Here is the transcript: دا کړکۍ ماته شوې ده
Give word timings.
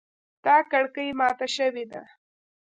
دا 0.45 0.57
کړکۍ 0.71 1.07
ماته 1.19 1.47
شوې 1.55 1.85
ده 1.91 2.03